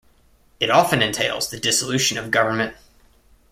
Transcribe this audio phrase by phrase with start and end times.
[0.59, 2.75] It often entails the dissolution of government.